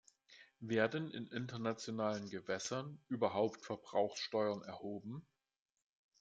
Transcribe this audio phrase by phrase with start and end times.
[0.61, 5.27] Werden in internationalen Gewässern überhaupt Verbrauchssteuern erhoben?